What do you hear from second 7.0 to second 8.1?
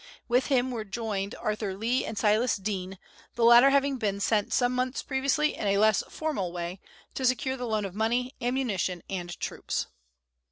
to secure the loan of